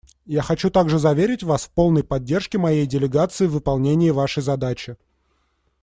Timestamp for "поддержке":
2.03-2.57